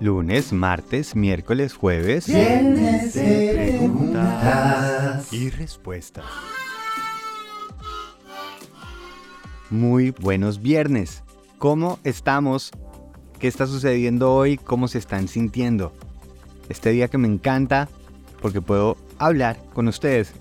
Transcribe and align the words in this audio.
Lunes, 0.00 0.52
martes, 0.52 1.16
miércoles, 1.16 1.74
jueves. 1.74 2.28
Viernes 2.28 3.14
de 3.14 3.78
preguntas. 3.78 5.32
y 5.32 5.50
respuestas. 5.50 6.24
Muy 9.70 10.12
buenos 10.12 10.62
viernes. 10.62 11.24
¿Cómo 11.58 11.98
estamos? 12.04 12.70
¿Qué 13.40 13.48
está 13.48 13.66
sucediendo 13.66 14.32
hoy? 14.32 14.56
¿Cómo 14.56 14.86
se 14.86 14.98
están 14.98 15.26
sintiendo? 15.26 15.92
Este 16.68 16.90
día 16.90 17.08
que 17.08 17.18
me 17.18 17.26
encanta 17.26 17.88
porque 18.40 18.60
puedo 18.60 18.96
hablar 19.18 19.58
con 19.74 19.88
ustedes 19.88 20.32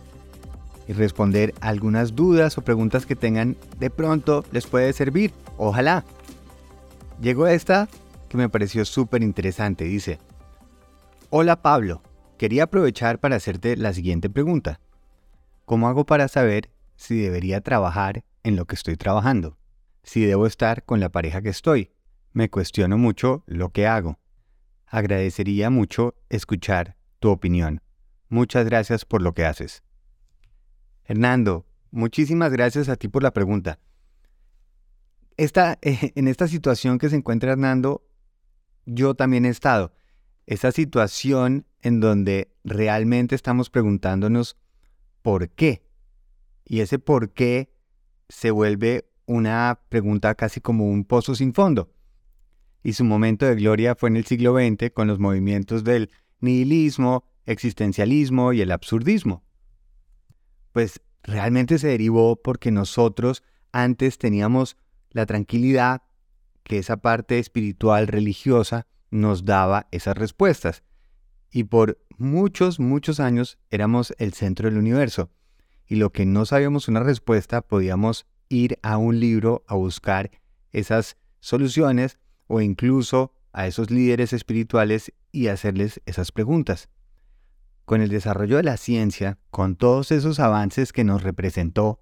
y 0.87 0.93
responder 0.93 1.55
algunas 1.61 2.15
dudas 2.15 2.59
o 2.59 2.61
preguntas 2.61 3.07
que 3.07 3.15
tengan 3.15 3.57
de 3.79 3.89
pronto 3.89 4.45
les 4.51 4.67
puede 4.67 4.93
servir. 4.93 5.33
Ojalá. 5.57 6.05
Llegó 7.19 7.47
esta 7.47 7.89
que 8.27 8.37
me 8.37 8.49
pareció 8.49 8.85
súper 8.85 9.23
interesante. 9.23 9.85
Dice, 9.85 10.19
Hola 11.29 11.61
Pablo, 11.61 12.01
quería 12.37 12.63
aprovechar 12.63 13.19
para 13.19 13.35
hacerte 13.35 13.75
la 13.75 13.93
siguiente 13.93 14.29
pregunta. 14.29 14.79
¿Cómo 15.65 15.89
hago 15.89 16.05
para 16.05 16.27
saber 16.29 16.71
si 16.95 17.19
debería 17.19 17.59
trabajar 17.61 18.23
en 18.43 18.55
lo 18.55 18.65
que 18.65 18.75
estoy 18.75 18.95
trabajando? 18.95 19.57
Si 20.03 20.23
debo 20.23 20.45
estar 20.45 20.85
con 20.85 21.01
la 21.01 21.09
pareja 21.09 21.41
que 21.41 21.49
estoy. 21.49 21.91
Me 22.31 22.49
cuestiono 22.49 22.97
mucho 22.97 23.43
lo 23.45 23.69
que 23.69 23.87
hago. 23.87 24.19
Agradecería 24.85 25.69
mucho 25.69 26.15
escuchar 26.29 26.95
tu 27.19 27.29
opinión. 27.29 27.81
Muchas 28.29 28.65
gracias 28.65 29.03
por 29.03 29.21
lo 29.21 29.33
que 29.33 29.43
haces. 29.43 29.83
Hernando, 31.03 31.65
muchísimas 31.91 32.51
gracias 32.51 32.87
a 32.87 32.95
ti 32.95 33.09
por 33.09 33.23
la 33.23 33.31
pregunta. 33.31 33.79
Esta, 35.35 35.77
en 35.81 36.27
esta 36.29 36.47
situación 36.47 36.99
que 36.99 37.09
se 37.09 37.17
encuentra 37.17 37.51
Hernando, 37.51 38.06
yo 38.87 39.13
también 39.13 39.45
he 39.45 39.49
estado. 39.49 39.93
Esa 40.47 40.71
situación 40.71 41.67
en 41.81 41.99
donde 41.99 42.49
realmente 42.63 43.35
estamos 43.35 43.69
preguntándonos 43.69 44.57
por 45.21 45.49
qué. 45.49 45.83
Y 46.65 46.79
ese 46.79 46.97
por 46.97 47.33
qué 47.33 47.69
se 48.29 48.49
vuelve 48.49 49.09
una 49.25 49.81
pregunta 49.89 50.33
casi 50.35 50.61
como 50.61 50.89
un 50.89 51.03
pozo 51.03 51.35
sin 51.35 51.53
fondo. 51.53 51.91
Y 52.81 52.93
su 52.93 53.03
momento 53.03 53.45
de 53.45 53.55
gloria 53.55 53.95
fue 53.95 54.09
en 54.09 54.15
el 54.15 54.25
siglo 54.25 54.55
XX 54.55 54.91
con 54.93 55.07
los 55.07 55.19
movimientos 55.19 55.83
del 55.83 56.09
nihilismo, 56.39 57.25
existencialismo 57.45 58.53
y 58.53 58.61
el 58.61 58.71
absurdismo. 58.71 59.43
Pues 60.71 61.01
realmente 61.23 61.77
se 61.77 61.89
derivó 61.89 62.37
porque 62.37 62.71
nosotros 62.71 63.43
antes 63.73 64.17
teníamos 64.17 64.77
la 65.09 65.25
tranquilidad 65.25 66.03
que 66.67 66.77
esa 66.77 66.97
parte 66.97 67.39
espiritual 67.39 68.07
religiosa 68.07 68.85
nos 69.09 69.45
daba 69.45 69.87
esas 69.91 70.17
respuestas. 70.17 70.83
Y 71.49 71.63
por 71.63 71.97
muchos, 72.17 72.79
muchos 72.79 73.19
años 73.21 73.57
éramos 73.69 74.13
el 74.19 74.33
centro 74.33 74.69
del 74.69 74.77
universo. 74.77 75.31
Y 75.87 75.95
lo 75.95 76.11
que 76.11 76.25
no 76.25 76.45
sabíamos 76.45 76.89
una 76.89 76.99
respuesta, 76.99 77.61
podíamos 77.61 78.27
ir 78.49 78.77
a 78.83 78.97
un 78.97 79.19
libro 79.19 79.63
a 79.67 79.75
buscar 79.75 80.29
esas 80.71 81.15
soluciones 81.39 82.19
o 82.47 82.59
incluso 82.59 83.33
a 83.53 83.65
esos 83.65 83.89
líderes 83.89 84.33
espirituales 84.33 85.13
y 85.31 85.47
hacerles 85.47 86.01
esas 86.05 86.33
preguntas. 86.33 86.89
Con 87.85 88.01
el 88.01 88.09
desarrollo 88.09 88.57
de 88.57 88.63
la 88.63 88.75
ciencia, 88.75 89.39
con 89.51 89.77
todos 89.77 90.11
esos 90.11 90.41
avances 90.41 90.91
que 90.91 91.05
nos 91.05 91.23
representó 91.23 92.01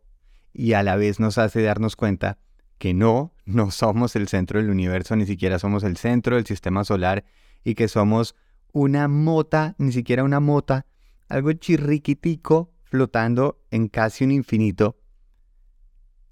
y 0.51 0.73
a 0.73 0.81
la 0.81 0.95
vez 0.95 1.19
nos 1.19 1.37
hace 1.37 1.61
darnos 1.61 1.95
cuenta 1.95 2.39
que 2.79 2.95
no, 2.95 3.34
no 3.45 3.71
somos 3.71 4.15
el 4.15 4.27
centro 4.27 4.59
del 4.59 4.69
universo, 4.69 5.15
ni 5.15 5.25
siquiera 5.25 5.59
somos 5.59 5.83
el 5.83 5.97
centro 5.97 6.35
del 6.35 6.45
sistema 6.45 6.83
solar 6.83 7.23
y 7.63 7.75
que 7.75 7.87
somos 7.87 8.35
una 8.73 9.07
mota, 9.07 9.75
ni 9.77 9.91
siquiera 9.91 10.23
una 10.23 10.39
mota, 10.39 10.85
algo 11.29 11.53
chirriquitico 11.53 12.73
flotando 12.83 13.61
en 13.71 13.87
casi 13.87 14.23
un 14.23 14.31
infinito, 14.31 14.99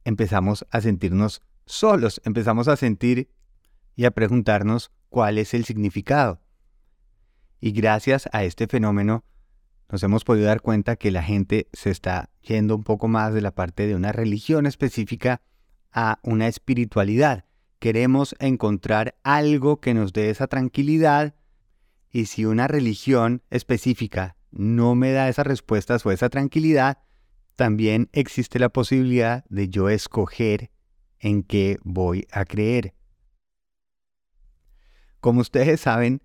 empezamos 0.04 0.66
a 0.72 0.82
sentirnos 0.82 1.42
solos, 1.66 2.22
empezamos 2.26 2.68
a 2.68 2.76
sentir 2.76 3.30
y 3.96 4.06
a 4.06 4.12
preguntarnos 4.12 4.92
cuál 5.10 5.38
es 5.38 5.54
el 5.54 5.66
significado. 5.66 6.42
Y 7.60 7.72
gracias 7.72 8.28
a 8.34 8.44
este 8.44 8.68
fenómeno 8.68 9.24
nos 9.90 10.04
hemos 10.04 10.24
podido 10.24 10.48
dar 10.48 10.62
cuenta 10.62 10.96
que 10.96 11.12
la 11.12 11.24
gente 11.24 11.70
se 11.72 11.92
está 11.92 12.30
yendo 12.42 12.76
un 12.76 12.84
poco 12.84 13.08
más 13.08 13.34
de 13.34 13.42
la 13.42 13.52
parte 13.52 13.88
de 13.88 13.96
una 13.96 14.12
religión 14.12 14.66
específica 14.66 15.42
a 15.94 16.20
una 16.24 16.48
espiritualidad. 16.48 17.46
Queremos 17.80 18.36
encontrar 18.40 19.16
algo 19.24 19.80
que 19.80 19.94
nos 19.94 20.14
dé 20.14 20.30
esa 20.30 20.48
tranquilidad 20.48 21.36
y 22.12 22.26
si 22.26 22.46
una 22.46 22.68
religión 22.68 23.42
específica 23.50 24.38
no 24.52 24.96
me 24.96 25.12
da 25.12 25.30
esas 25.30 25.48
respuestas 25.48 26.06
o 26.06 26.12
esa 26.12 26.30
tranquilidad, 26.30 27.00
también 27.56 28.10
existe 28.14 28.60
la 28.60 28.70
posibilidad 28.70 29.46
de 29.50 29.70
yo 29.70 29.90
escoger 29.90 30.72
en 31.20 31.44
qué 31.44 31.80
voy 31.84 32.28
a 32.32 32.46
creer. 32.46 32.94
Como 35.20 35.42
ustedes 35.42 35.82
saben, 35.82 36.22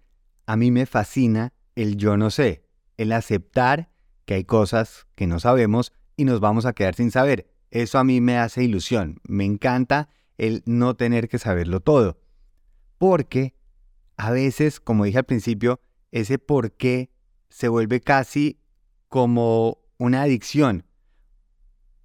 a 0.46 0.56
mí 0.56 0.70
me 0.70 0.86
fascina 0.86 1.52
el 1.74 1.96
yo 1.96 2.16
no 2.16 2.30
sé, 2.30 2.64
el 2.96 3.12
aceptar 3.12 3.90
que 4.24 4.34
hay 4.34 4.44
cosas 4.44 5.06
que 5.14 5.26
no 5.26 5.40
sabemos 5.40 5.92
y 6.16 6.24
nos 6.24 6.40
vamos 6.40 6.66
a 6.66 6.72
quedar 6.72 6.94
sin 6.94 7.10
saber. 7.10 7.48
Eso 7.70 7.98
a 7.98 8.04
mí 8.04 8.20
me 8.20 8.38
hace 8.38 8.64
ilusión. 8.64 9.20
Me 9.24 9.44
encanta 9.44 10.08
el 10.36 10.62
no 10.66 10.96
tener 10.96 11.28
que 11.28 11.38
saberlo 11.38 11.80
todo. 11.80 12.18
Porque 12.96 13.54
a 14.16 14.30
veces, 14.30 14.80
como 14.80 15.04
dije 15.04 15.18
al 15.18 15.24
principio, 15.24 15.80
ese 16.10 16.38
por 16.38 16.72
qué 16.72 17.10
se 17.48 17.68
vuelve 17.68 18.00
casi 18.00 18.60
como 19.08 19.78
una 19.98 20.22
adicción. 20.22 20.84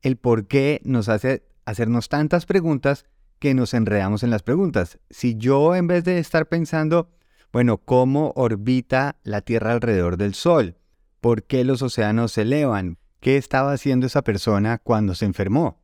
El 0.01 0.17
por 0.17 0.47
qué 0.47 0.81
nos 0.83 1.09
hace 1.09 1.47
hacernos 1.65 2.09
tantas 2.09 2.45
preguntas 2.45 3.05
que 3.39 3.53
nos 3.53 3.73
enredamos 3.73 4.23
en 4.23 4.29
las 4.29 4.43
preguntas. 4.43 4.99
Si 5.09 5.35
yo 5.35 5.75
en 5.75 5.87
vez 5.87 6.03
de 6.03 6.19
estar 6.19 6.47
pensando, 6.47 7.09
bueno, 7.51 7.77
¿cómo 7.77 8.33
orbita 8.35 9.17
la 9.23 9.41
Tierra 9.41 9.73
alrededor 9.73 10.17
del 10.17 10.33
Sol? 10.33 10.77
¿Por 11.21 11.43
qué 11.43 11.63
los 11.63 11.81
océanos 11.81 12.33
se 12.33 12.41
elevan? 12.41 12.97
¿Qué 13.23 13.37
estaba 13.37 13.71
haciendo 13.71 14.05
esa 14.05 14.21
persona 14.21 14.79
cuando 14.79 15.15
se 15.15 15.23
enfermó? 15.23 15.81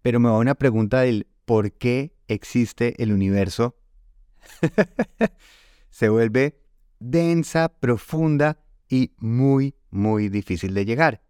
Pero 0.00 0.20
me 0.20 0.30
va 0.30 0.38
una 0.38 0.54
pregunta 0.54 1.02
del 1.02 1.26
por 1.44 1.72
qué 1.72 2.16
existe 2.28 2.94
el 3.02 3.12
universo. 3.12 3.76
se 5.90 6.08
vuelve 6.08 6.62
densa, 6.98 7.68
profunda 7.68 8.58
y 8.88 9.12
muy, 9.18 9.74
muy 9.90 10.30
difícil 10.30 10.72
de 10.72 10.86
llegar. 10.86 11.22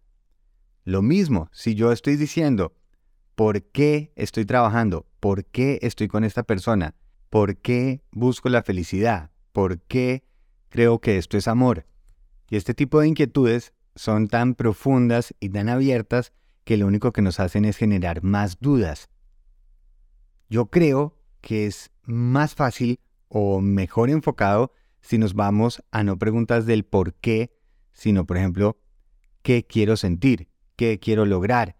Lo 0.85 1.01
mismo, 1.01 1.49
si 1.51 1.75
yo 1.75 1.91
estoy 1.91 2.15
diciendo, 2.15 2.73
¿por 3.35 3.61
qué 3.61 4.13
estoy 4.15 4.45
trabajando? 4.45 5.05
¿Por 5.19 5.43
qué 5.43 5.79
estoy 5.81 6.07
con 6.07 6.23
esta 6.23 6.43
persona? 6.43 6.95
¿Por 7.29 7.57
qué 7.57 8.01
busco 8.11 8.47
la 8.47 8.63
felicidad? 8.63 9.29
¿Por 9.51 9.81
qué 9.81 10.23
creo 10.69 10.99
que 10.99 11.17
esto 11.17 11.35
es 11.37 11.49
amor? 11.49 11.85
Y 12.49 12.55
este 12.55 12.73
tipo 12.73 13.01
de 13.01 13.09
inquietudes 13.09 13.73
son 13.95 14.27
tan 14.27 14.55
profundas 14.55 15.33
y 15.39 15.49
tan 15.49 15.69
abiertas 15.69 16.33
que 16.63 16.77
lo 16.77 16.87
único 16.87 17.11
que 17.11 17.21
nos 17.21 17.39
hacen 17.39 17.65
es 17.65 17.77
generar 17.77 18.23
más 18.23 18.59
dudas. 18.59 19.09
Yo 20.49 20.67
creo 20.67 21.17
que 21.41 21.65
es 21.65 21.91
más 22.03 22.55
fácil 22.55 22.99
o 23.27 23.61
mejor 23.61 24.09
enfocado 24.09 24.73
si 25.01 25.17
nos 25.17 25.33
vamos 25.33 25.83
a 25.91 26.03
no 26.03 26.17
preguntas 26.17 26.65
del 26.65 26.83
por 26.83 27.13
qué, 27.13 27.55
sino 27.93 28.25
por 28.25 28.37
ejemplo, 28.37 28.79
¿qué 29.41 29.65
quiero 29.65 29.97
sentir? 29.97 30.49
¿Qué 30.75 30.99
quiero 30.99 31.25
lograr? 31.25 31.77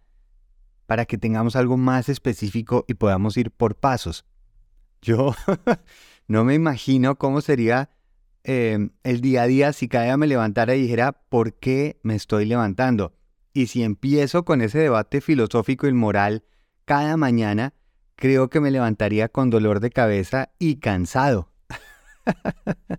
Para 0.86 1.04
que 1.04 1.18
tengamos 1.18 1.56
algo 1.56 1.76
más 1.76 2.08
específico 2.08 2.84
y 2.88 2.94
podamos 2.94 3.36
ir 3.36 3.50
por 3.50 3.76
pasos. 3.76 4.24
Yo 5.02 5.34
no 6.28 6.44
me 6.44 6.54
imagino 6.54 7.16
cómo 7.16 7.40
sería 7.40 7.90
Em, 8.52 8.90
el 9.04 9.20
día 9.20 9.44
a 9.44 9.46
día 9.46 9.72
si 9.72 9.86
cada 9.86 10.06
día 10.06 10.16
me 10.16 10.26
levantara 10.26 10.74
y 10.74 10.82
dijera, 10.82 11.12
¿por 11.12 11.54
qué 11.54 12.00
me 12.02 12.16
estoy 12.16 12.46
levantando? 12.46 13.14
Y 13.52 13.68
si 13.68 13.84
empiezo 13.84 14.44
con 14.44 14.60
ese 14.60 14.80
debate 14.80 15.20
filosófico 15.20 15.86
y 15.86 15.92
moral 15.92 16.42
cada 16.84 17.16
mañana, 17.16 17.74
creo 18.16 18.50
que 18.50 18.58
me 18.58 18.72
levantaría 18.72 19.28
con 19.28 19.50
dolor 19.50 19.78
de 19.78 19.90
cabeza 19.90 20.50
y 20.58 20.80
cansado. 20.80 21.52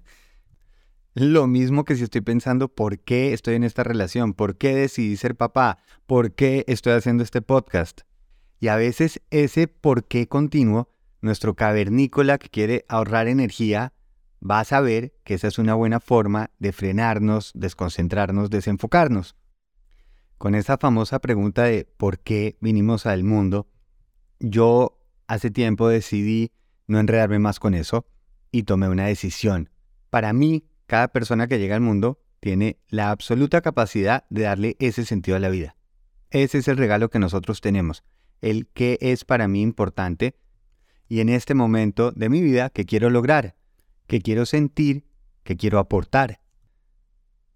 Lo 1.15 1.48
mismo 1.48 1.83
que 1.83 1.97
si 1.97 2.04
estoy 2.04 2.21
pensando 2.21 2.69
por 2.69 3.00
qué 3.00 3.33
estoy 3.33 3.56
en 3.56 3.65
esta 3.65 3.83
relación, 3.83 4.33
por 4.33 4.57
qué 4.57 4.74
decidí 4.74 5.18
ser 5.18 5.36
papá, 5.36 5.80
por 6.06 6.33
qué 6.33 6.63
estoy 6.69 6.94
haciendo 6.94 7.24
este 7.24 7.42
podcast. 7.42 8.04
Y 8.62 8.69
a 8.69 8.77
veces 8.77 9.21
ese 9.31 9.68
por 9.68 10.06
qué 10.06 10.30
continuo, 10.30 10.94
nuestro 11.19 11.57
cavernícola 11.57 12.38
que 12.38 12.47
quiere 12.47 12.86
ahorrar 12.88 13.27
energía, 13.27 13.92
vas 14.42 14.74
a 14.74 14.82
ver 14.82 15.14
que 15.24 15.36
esa 15.36 15.48
es 15.48 15.60
una 15.60 15.76
buena 15.76 16.00
forma 16.00 16.50
de 16.60 16.74
frenarnos, 16.74 17.52
desconcentrarnos, 17.56 18.50
desenfocarnos. 18.50 19.36
Con 20.38 20.56
esa 20.56 20.78
famosa 20.78 21.20
pregunta 21.20 21.64
de 21.64 21.86
¿por 21.86 22.20
qué 22.20 22.58
vinimos 22.60 23.06
al 23.06 23.24
mundo? 23.24 23.70
Yo 24.40 25.00
hace 25.28 25.52
tiempo 25.52 25.88
decidí 25.88 26.52
no 26.88 27.00
enredarme 27.00 27.38
más 27.38 27.60
con 27.60 27.76
eso 27.76 28.08
y 28.52 28.64
tomé 28.64 28.90
una 28.90 29.06
decisión. 29.06 29.70
Para 30.10 30.34
mí, 30.34 30.66
cada 30.88 31.10
persona 31.10 31.48
que 31.48 31.60
llega 31.60 31.76
al 31.76 31.82
mundo 31.82 32.20
tiene 32.40 32.80
la 32.90 33.12
absoluta 33.12 33.62
capacidad 33.62 34.26
de 34.32 34.42
darle 34.42 34.76
ese 34.80 35.06
sentido 35.06 35.38
a 35.38 35.40
la 35.40 35.50
vida. 35.50 35.76
Ese 36.32 36.58
es 36.58 36.68
el 36.68 36.78
regalo 36.78 37.10
que 37.12 37.20
nosotros 37.20 37.62
tenemos, 37.62 38.04
el 38.42 38.68
que 38.68 38.98
es 39.02 39.24
para 39.24 39.48
mí 39.48 39.62
importante 39.62 40.36
y 41.08 41.20
en 41.20 41.30
este 41.30 41.54
momento 41.54 42.12
de 42.12 42.30
mi 42.30 42.42
vida 42.42 42.72
que 42.72 42.86
quiero 42.86 43.12
lograr, 43.12 43.56
que 44.12 44.19
quiero 44.19 44.46
sentir, 44.46 45.06
que 45.46 45.56
quiero 45.56 45.80
aportar. 45.80 46.42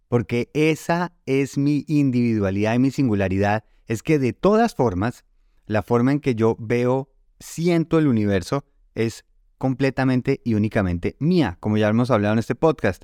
Porque 0.08 0.50
esa 0.54 1.12
es 1.26 1.58
mi 1.58 1.84
individualidad 1.90 2.76
y 2.76 2.80
mi 2.80 2.92
singularidad, 2.92 3.66
es 3.88 4.02
que 4.02 4.20
de 4.20 4.32
todas 4.32 4.74
formas, 4.74 5.26
la 5.66 5.84
forma 5.84 6.14
en 6.14 6.22
que 6.22 6.34
yo 6.34 6.56
veo, 6.58 7.12
siento 7.42 8.00
el 8.00 8.08
universo 8.08 8.64
es 8.94 9.26
completamente 9.58 10.40
y 10.46 10.54
únicamente 10.54 11.18
mía, 11.20 11.58
como 11.60 11.76
ya 11.76 11.90
hemos 11.90 12.10
hablado 12.10 12.32
en 12.32 12.40
este 12.40 12.56
podcast. 12.56 13.04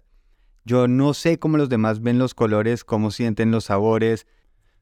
Yo 0.63 0.87
no 0.87 1.13
sé 1.13 1.37
cómo 1.37 1.57
los 1.57 1.67
demás 1.67 2.01
ven 2.01 2.19
los 2.19 2.33
colores, 2.33 2.85
cómo 2.85 3.11
sienten 3.11 3.51
los 3.51 3.65
sabores, 3.65 4.27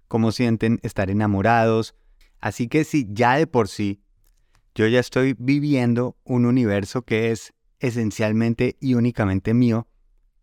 cómo 0.08 0.32
sienten 0.32 0.80
estar 0.84 1.10
enamorados. 1.10 1.96
Así 2.40 2.68
que 2.68 2.84
si 2.84 3.08
ya 3.10 3.36
de 3.36 3.48
por 3.48 3.68
sí 3.68 4.04
yo 4.76 4.86
ya 4.86 5.00
estoy 5.00 5.36
viviendo 5.40 6.18
un 6.24 6.46
universo 6.46 7.02
que 7.02 7.32
es 7.32 7.52
esencialmente 7.80 8.78
y 8.80 8.94
únicamente 8.94 9.54
mío, 9.54 9.88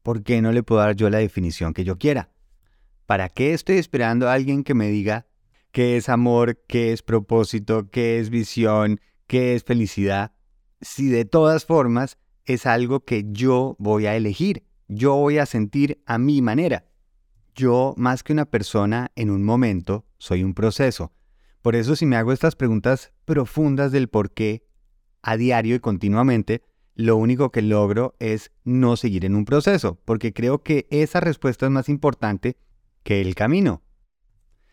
¿por 0.03 0.23
qué 0.23 0.41
no 0.43 0.53
le 0.53 0.63
puedo 0.63 0.81
dar 0.81 0.97
yo 0.97 1.11
la 1.11 1.19
definición 1.19 1.75
que 1.75 1.85
yo 1.85 1.99
quiera? 1.99 2.31
¿Para 3.07 3.29
qué 3.29 3.53
estoy 3.53 3.77
esperando 3.77 4.29
a 4.29 4.33
alguien 4.33 4.65
que 4.65 4.75
me 4.75 4.89
diga 4.89 5.27
qué 5.73 5.97
es 5.97 6.09
amor, 6.09 6.63
qué 6.67 6.93
es 6.93 7.03
propósito, 7.03 7.91
qué 7.91 8.19
es 8.19 8.31
visión, 8.31 9.01
qué 9.27 9.55
es 9.55 9.65
felicidad? 9.65 10.33
Si 10.81 11.09
de 11.09 11.25
todas 11.25 11.65
formas 11.65 12.19
es 12.45 12.67
algo 12.67 13.05
que 13.05 13.25
yo 13.29 13.77
voy 13.79 14.07
a 14.07 14.17
elegir, 14.17 14.65
yo 14.89 15.15
voy 15.17 15.39
a 15.39 15.47
sentir 15.47 16.03
a 16.07 16.19
mi 16.19 16.43
manera. 16.43 16.87
Yo, 17.55 17.95
más 17.97 18.23
que 18.23 18.33
una 18.33 18.45
persona 18.45 19.11
en 19.17 19.31
un 19.31 19.43
momento, 19.43 20.05
soy 20.19 20.43
un 20.43 20.55
proceso. 20.55 21.13
Por 21.63 21.75
eso 21.75 21.97
si 21.97 22.07
me 22.07 22.17
hago 22.17 22.33
estas 22.33 22.55
preguntas 22.55 23.13
profundas 23.25 23.91
del 23.91 24.09
por 24.09 24.33
qué, 24.33 24.67
a 25.23 25.37
diario 25.37 25.75
y 25.75 25.81
continuamente, 25.81 26.63
lo 26.97 27.17
único 27.17 27.53
que 27.53 27.63
logro 27.63 28.17
es 28.19 28.51
no 28.65 28.97
seguir 28.97 29.25
en 29.25 29.37
un 29.37 29.45
proceso, 29.45 30.01
porque 30.05 30.33
creo 30.33 30.65
que 30.65 30.89
esa 30.91 31.21
respuesta 31.21 31.67
es 31.67 31.73
más 31.73 31.89
importante 31.89 32.57
que 33.05 33.21
el 33.21 33.37
camino. 33.37 33.83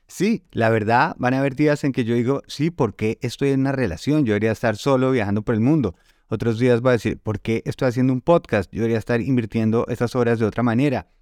Sí, 0.08 0.44
la 0.52 0.70
verdad, 0.70 1.16
van 1.20 1.36
a 1.36 1.40
haber 1.40 1.56
días 1.56 1.84
en 1.84 1.92
que 1.92 2.04
yo 2.04 2.16
digo, 2.16 2.42
sí, 2.48 2.72
¿por 2.72 2.96
qué 2.96 3.20
estoy 3.22 3.50
en 3.50 3.60
una 3.60 3.72
relación? 3.72 4.26
Yo 4.26 4.34
debería 4.34 4.52
estar 4.52 4.78
solo 4.78 5.12
viajando 5.12 5.44
por 5.44 5.54
el 5.54 5.62
mundo. 5.62 5.96
Otros 6.28 6.58
días 6.58 6.82
voy 6.82 6.90
a 6.90 6.94
decir, 6.94 7.20
¿por 7.20 7.40
qué 7.40 7.62
estoy 7.66 7.90
haciendo 7.90 8.12
un 8.14 8.22
podcast? 8.22 8.72
Yo 8.72 8.80
debería 8.80 8.98
estar 8.98 9.22
invirtiendo 9.22 9.86
esas 9.88 10.16
horas 10.16 10.40
de 10.40 10.46
otra 10.46 10.64
manera 10.64 11.14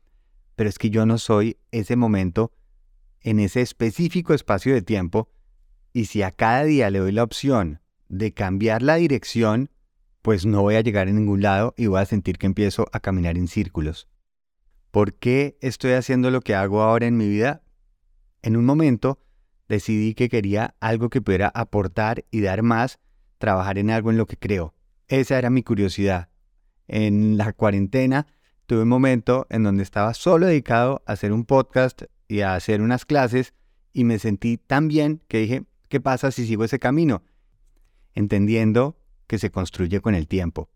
pero 0.62 0.69
es 0.69 0.77
que 0.77 0.92
yo 0.92 1.07
no 1.07 1.18
soy 1.18 1.57
ese 1.71 1.95
momento 1.95 2.51
en 3.21 3.39
ese 3.39 3.62
específico 3.62 4.33
espacio 4.36 4.75
de 4.75 4.83
tiempo 4.83 5.30
y 5.94 6.06
si 6.06 6.21
a 6.21 6.31
cada 6.31 6.63
día 6.63 6.89
le 6.89 7.00
doy 7.00 7.12
la 7.12 7.24
opción 7.24 7.81
de 8.09 8.33
cambiar 8.33 8.81
la 8.81 8.95
dirección, 8.95 9.71
pues 10.21 10.45
no 10.45 10.62
voy 10.62 10.75
a 10.75 10.81
llegar 10.81 11.07
a 11.07 11.12
ningún 11.12 11.41
lado 11.41 11.73
y 11.77 11.88
voy 11.88 12.01
a 12.01 12.06
sentir 12.06 12.38
que 12.38 12.45
empiezo 12.45 12.88
a 12.91 13.00
caminar 13.00 13.38
en 13.38 13.47
círculos. 13.47 14.07
¿Por 14.91 15.13
qué 15.13 15.57
estoy 15.62 15.94
haciendo 15.94 16.31
lo 16.31 16.41
que 16.41 16.53
hago 16.53 16.81
ahora 16.81 17.07
en 17.07 17.18
mi 17.18 17.27
vida? 17.27 17.63
En 18.41 18.57
un 18.57 18.65
momento 18.65 19.19
decidí 19.68 20.13
que 20.13 20.29
quería 20.29 20.75
algo 20.79 21.09
que 21.09 21.21
pudiera 21.21 21.47
aportar 21.47 22.25
y 22.29 22.41
dar 22.41 22.62
más, 22.62 23.00
trabajar 23.38 23.77
en 23.77 23.89
algo 23.89 24.12
en 24.12 24.18
lo 24.18 24.25
que 24.25 24.38
creo. 24.38 24.75
Esa 25.07 25.38
era 25.38 25.50
mi 25.50 25.63
curiosidad. 25.63 26.29
En 26.88 27.38
la 27.38 27.53
cuarentena 27.53 28.27
tuve 28.65 28.83
un 28.83 28.89
momento 28.89 29.47
en 29.50 29.63
donde 29.63 29.83
estaba 29.83 30.13
solo 30.13 30.47
dedicado 30.47 31.01
a 31.06 31.13
hacer 31.13 31.31
un 31.31 31.45
podcast 31.45 32.03
y 32.27 32.41
a 32.41 32.56
hacer 32.56 32.81
unas 32.81 33.06
clases 33.06 33.53
y 33.94 34.03
me 34.03 34.19
sentí 34.19 34.57
tan 34.57 34.88
bien 34.88 35.21
que 35.27 35.39
dije, 35.39 35.63
¿qué 35.88 36.00
pasa 36.00 36.31
si 36.31 36.45
sigo 36.45 36.63
ese 36.63 36.79
camino? 36.79 37.24
Entendiendo 38.13 39.00
que 39.31 39.39
se 39.39 39.50
construye 39.50 40.01
con 40.01 40.13
el 40.13 40.28
tiempo, 40.28 40.69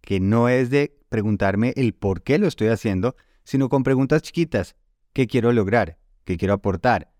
que 0.00 0.20
no 0.20 0.48
es 0.48 0.70
de 0.70 0.96
preguntarme 1.08 1.72
el 1.74 1.92
por 1.92 2.22
qué 2.22 2.38
lo 2.38 2.46
estoy 2.46 2.68
haciendo, 2.68 3.16
sino 3.42 3.68
con 3.68 3.82
preguntas 3.82 4.22
chiquitas. 4.22 4.76
¿Qué 5.12 5.26
quiero 5.26 5.50
lograr? 5.50 5.98
¿Qué 6.24 6.36
quiero 6.36 6.54
aportar? 6.54 7.10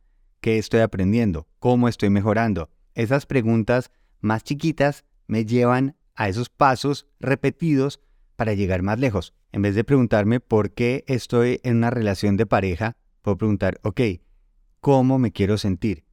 ¿Qué 0.41 0.59
estoy 0.59 0.83
aprendiendo? 0.83 1.49
¿Cómo 1.59 1.89
estoy 1.89 2.11
mejorando? 2.11 2.71
Esas 2.95 3.27
preguntas 3.27 3.91
más 4.21 4.45
chiquitas 4.45 5.05
me 5.27 5.45
llevan 5.45 5.97
a 6.15 6.29
esos 6.29 6.51
pasos 6.51 7.09
repetidos 7.19 7.99
para 8.37 8.55
llegar 8.55 8.83
más 8.83 9.01
lejos. 9.01 9.35
En 9.51 9.63
vez 9.63 9.75
de 9.75 9.83
preguntarme 9.83 10.39
por 10.39 10.71
qué 10.71 11.03
estoy 11.09 11.61
en 11.65 11.79
una 11.79 11.91
relación 11.91 12.37
de 12.37 12.47
pareja, 12.47 12.97
puedo 13.23 13.37
preguntar, 13.39 13.81
ok, 13.83 14.03
¿cómo 14.79 15.19
me 15.19 15.33
quiero 15.33 15.59
sentir? 15.59 16.05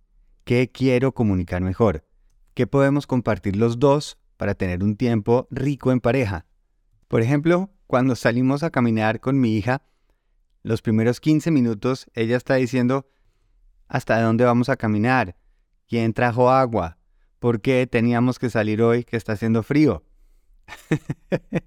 ¿Qué 0.46 0.72
quiero 0.72 1.14
comunicar 1.14 1.62
mejor? 1.62 2.08
¿Qué 2.56 2.66
podemos 2.66 3.06
compartir 3.06 3.56
los 3.56 3.78
dos 3.78 4.18
para 4.44 4.56
tener 4.56 4.84
un 4.84 4.98
tiempo 4.98 5.48
rico 5.51 5.94
en 5.94 6.01
pareja? 6.01 6.45
Por 7.07 7.22
ejemplo, 7.22 7.72
cuando 7.88 8.13
salimos 8.13 8.62
a 8.63 8.72
caminar 8.72 9.22
con 9.22 9.40
mi 9.40 9.56
hija, 9.56 9.84
los 10.63 10.81
primeros 10.81 11.22
15 11.22 11.50
minutos 11.50 12.07
ella 12.13 12.36
está 12.36 12.56
diciendo, 12.56 13.07
¿hasta 13.88 14.22
dónde 14.22 14.44
vamos 14.44 14.68
a 14.68 14.75
caminar? 14.75 15.38
¿Quién 15.88 16.12
trajo 16.12 16.51
agua? 16.51 16.98
¿Por 17.40 17.62
qué 17.62 17.88
teníamos 17.88 18.38
que 18.38 18.50
salir 18.50 18.81
hoy 18.81 19.06
que 19.06 19.16
está 19.16 19.31
haciendo 19.31 19.63
frío? 19.63 20.04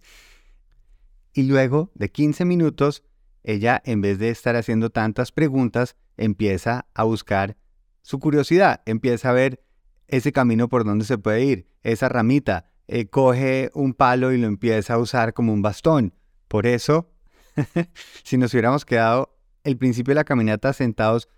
Y 1.33 1.45
luego 1.45 1.91
de 1.95 2.11
15 2.11 2.45
minutos, 2.45 3.05
ella, 3.43 3.81
en 3.87 4.03
vez 4.03 4.19
de 4.19 4.29
estar 4.29 4.55
haciendo 4.55 4.91
tantas 4.91 5.33
preguntas, 5.33 5.97
empieza 6.19 6.89
a 6.93 7.05
buscar 7.05 7.57
su 8.03 8.19
curiosidad, 8.19 8.83
empieza 8.85 9.31
a 9.31 9.33
ver 9.33 9.63
ese 10.09 10.33
camino 10.33 10.69
por 10.69 10.85
donde 10.85 11.05
se 11.05 11.19
puede 11.19 11.45
ir, 11.45 11.69
esa 11.83 12.09
ramita, 12.09 12.71
eh, 12.89 13.07
coge 13.07 13.71
un 13.75 13.95
palo 13.95 14.33
y 14.33 14.39
lo 14.39 14.47
empieza 14.47 14.95
a 14.95 14.99
usar 14.99 15.35
como 15.35 15.53
un 15.53 15.63
bastón. 15.63 16.15
Por 16.49 16.67
eso, 16.67 17.11
si 18.23 18.37
nos 18.37 18.53
hubiéramos 18.53 18.85
quedado 18.85 19.37
el 19.65 19.77
principio 19.77 20.13
de 20.13 20.17
la 20.17 20.25
caminata 20.25 20.73
sentados 20.73 21.29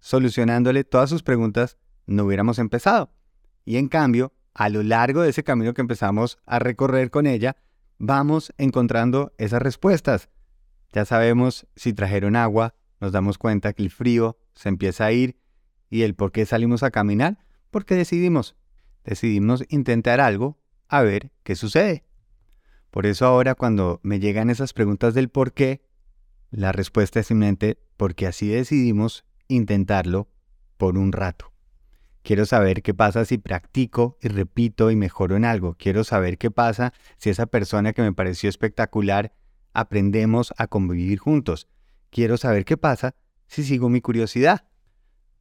solucionándole 0.00 0.84
todas 0.84 1.10
sus 1.10 1.22
preguntas, 1.22 1.76
no 2.06 2.24
hubiéramos 2.24 2.58
empezado. 2.58 3.12
Y 3.64 3.76
en 3.76 3.88
cambio, 3.88 4.32
a 4.54 4.68
lo 4.68 4.82
largo 4.82 5.22
de 5.22 5.30
ese 5.30 5.44
camino 5.44 5.74
que 5.74 5.80
empezamos 5.80 6.38
a 6.46 6.58
recorrer 6.58 7.10
con 7.10 7.26
ella, 7.26 7.56
vamos 7.98 8.52
encontrando 8.58 9.32
esas 9.38 9.62
respuestas. 9.62 10.28
Ya 10.92 11.04
sabemos 11.04 11.66
si 11.76 11.92
trajeron 11.92 12.36
agua, 12.36 12.74
nos 13.00 13.12
damos 13.12 13.38
cuenta 13.38 13.72
que 13.72 13.82
el 13.82 13.90
frío 13.90 14.38
se 14.54 14.68
empieza 14.68 15.06
a 15.06 15.12
ir 15.12 15.36
y 15.88 16.02
el 16.02 16.14
por 16.14 16.32
qué 16.32 16.46
salimos 16.46 16.82
a 16.82 16.90
caminar, 16.90 17.38
porque 17.72 17.96
decidimos. 17.96 18.54
Decidimos 19.02 19.64
intentar 19.68 20.20
algo 20.20 20.60
a 20.86 21.02
ver 21.02 21.32
qué 21.42 21.56
sucede. 21.56 22.04
Por 22.92 23.06
eso 23.06 23.26
ahora 23.26 23.56
cuando 23.56 23.98
me 24.04 24.20
llegan 24.20 24.50
esas 24.50 24.72
preguntas 24.72 25.14
del 25.14 25.28
por 25.28 25.52
qué, 25.52 25.82
la 26.50 26.70
respuesta 26.70 27.18
es 27.18 27.26
simplemente 27.26 27.78
porque 27.96 28.26
así 28.26 28.46
decidimos 28.46 29.24
intentarlo 29.48 30.28
por 30.76 30.98
un 30.98 31.10
rato. 31.10 31.52
Quiero 32.22 32.46
saber 32.46 32.82
qué 32.82 32.94
pasa 32.94 33.24
si 33.24 33.38
practico 33.38 34.18
y 34.20 34.28
repito 34.28 34.90
y 34.90 34.96
mejoro 34.96 35.34
en 35.34 35.44
algo. 35.44 35.74
Quiero 35.76 36.04
saber 36.04 36.38
qué 36.38 36.50
pasa 36.50 36.92
si 37.16 37.30
esa 37.30 37.46
persona 37.46 37.94
que 37.94 38.02
me 38.02 38.12
pareció 38.12 38.48
espectacular 38.48 39.32
aprendemos 39.72 40.52
a 40.58 40.66
convivir 40.68 41.18
juntos. 41.18 41.68
Quiero 42.10 42.36
saber 42.36 42.64
qué 42.64 42.76
pasa 42.76 43.16
si 43.46 43.64
sigo 43.64 43.88
mi 43.88 44.00
curiosidad. 44.00 44.66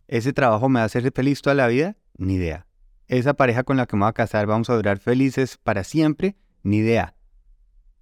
¿Ese 0.08 0.34
trabajo 0.34 0.70
me 0.70 0.80
va 0.80 0.84
a 0.84 0.86
hacer 0.86 1.12
feliz 1.12 1.42
toda 1.42 1.56
la 1.56 1.68
vida? 1.68 1.98
Ni 2.22 2.36
idea. 2.36 2.68
¿Esa 3.08 3.34
pareja 3.34 3.64
con 3.64 3.78
la 3.78 3.88
que 3.88 3.96
me 3.96 4.02
voy 4.02 4.10
a 4.10 4.14
casar 4.14 4.46
vamos 4.46 4.70
a 4.70 4.76
durar 4.76 5.00
felices 5.00 5.58
para 5.58 5.84
siempre? 5.84 6.38
Ni 6.62 6.78
idea. 6.78 7.16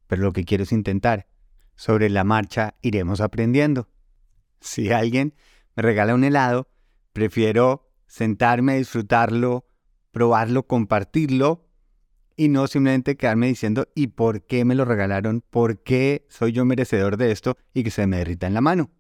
Pero 0.07 0.23
lo 0.23 0.33
que 0.33 0.43
quiero 0.43 0.63
es 0.63 0.73
intentar. 0.73 1.27
Sobre 1.75 2.09
la 2.09 2.25
marcha 2.25 2.75
iremos 2.81 3.21
aprendiendo. 3.21 3.87
Si 4.59 4.91
alguien 4.91 5.35
me 5.73 5.83
regala 5.83 6.15
un 6.15 6.25
helado, 6.25 6.67
prefiero 7.13 7.93
sentarme 8.07 8.73
a 8.73 8.75
disfrutarlo, 8.75 9.69
probarlo, 10.11 10.67
compartirlo 10.67 11.69
y 12.35 12.49
no 12.49 12.67
simplemente 12.67 13.15
quedarme 13.15 13.47
diciendo 13.47 13.87
¿y 13.95 14.07
por 14.07 14.45
qué 14.45 14.65
me 14.65 14.75
lo 14.75 14.83
regalaron? 14.83 15.45
¿Por 15.49 15.81
qué 15.81 16.27
soy 16.27 16.51
yo 16.51 16.65
merecedor 16.65 17.15
de 17.15 17.31
esto? 17.31 17.55
y 17.73 17.85
que 17.85 17.91
se 17.91 18.05
me 18.05 18.17
derrita 18.17 18.47
en 18.47 18.53
la 18.53 18.59
mano. 18.59 18.91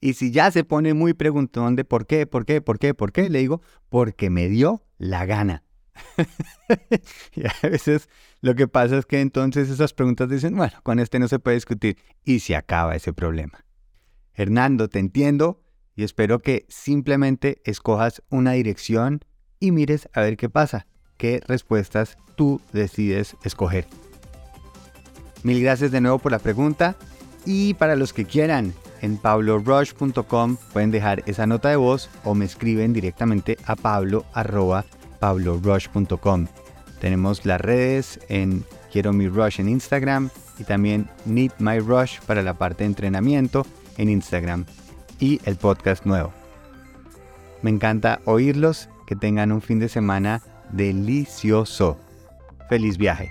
Y 0.00 0.14
si 0.14 0.30
ya 0.30 0.50
se 0.50 0.64
pone 0.64 0.94
muy 0.94 1.12
preguntón 1.12 1.76
de 1.76 1.84
por 1.84 2.06
qué, 2.06 2.26
por 2.26 2.46
qué, 2.46 2.60
por 2.60 2.78
qué, 2.78 2.94
por 2.94 3.12
qué, 3.12 3.28
le 3.28 3.40
digo, 3.40 3.60
porque 3.88 4.30
me 4.30 4.48
dio 4.48 4.82
la 4.98 5.26
gana. 5.26 5.62
y 7.34 7.46
a 7.46 7.54
veces 7.68 8.08
lo 8.40 8.54
que 8.54 8.66
pasa 8.66 8.96
es 8.96 9.04
que 9.04 9.20
entonces 9.20 9.68
esas 9.68 9.92
preguntas 9.92 10.30
dicen, 10.30 10.56
bueno, 10.56 10.72
con 10.82 10.98
este 10.98 11.18
no 11.18 11.28
se 11.28 11.38
puede 11.38 11.56
discutir 11.56 11.98
y 12.24 12.40
se 12.40 12.56
acaba 12.56 12.96
ese 12.96 13.12
problema. 13.12 13.64
Hernando, 14.32 14.88
te 14.88 14.98
entiendo, 14.98 15.62
y 15.94 16.04
espero 16.04 16.38
que 16.38 16.64
simplemente 16.68 17.60
escojas 17.64 18.22
una 18.30 18.52
dirección 18.52 19.22
y 19.58 19.72
mires 19.72 20.08
a 20.14 20.22
ver 20.22 20.38
qué 20.38 20.48
pasa, 20.48 20.86
qué 21.18 21.42
respuestas 21.46 22.16
tú 22.36 22.62
decides 22.72 23.36
escoger. 23.44 23.86
Mil 25.42 25.62
gracias 25.62 25.90
de 25.90 26.00
nuevo 26.00 26.18
por 26.18 26.32
la 26.32 26.38
pregunta. 26.38 26.96
Y 27.46 27.74
para 27.74 27.96
los 27.96 28.12
que 28.12 28.26
quieran, 28.26 28.74
en 29.00 29.16
pablorush.com 29.16 30.56
pueden 30.72 30.90
dejar 30.90 31.22
esa 31.26 31.46
nota 31.46 31.70
de 31.70 31.76
voz 31.76 32.10
o 32.24 32.34
me 32.34 32.44
escriben 32.44 32.92
directamente 32.92 33.56
a 33.64 33.76
pablo 33.76 34.24
pablorush.com. 35.20 36.46
Tenemos 37.00 37.44
las 37.46 37.60
redes 37.60 38.20
en 38.28 38.64
Quiero 38.92 39.12
mi 39.12 39.28
Rush 39.28 39.60
en 39.60 39.68
Instagram 39.68 40.30
y 40.58 40.64
también 40.64 41.08
Need 41.24 41.52
My 41.58 41.78
Rush 41.78 42.20
para 42.26 42.42
la 42.42 42.54
parte 42.54 42.84
de 42.84 42.88
entrenamiento 42.88 43.66
en 43.96 44.08
Instagram 44.08 44.66
y 45.18 45.40
el 45.44 45.56
podcast 45.56 46.04
nuevo. 46.04 46.32
Me 47.62 47.70
encanta 47.70 48.20
oírlos, 48.24 48.88
que 49.06 49.16
tengan 49.16 49.52
un 49.52 49.60
fin 49.60 49.78
de 49.78 49.88
semana 49.88 50.42
delicioso. 50.72 51.98
Feliz 52.68 52.96
viaje. 52.96 53.28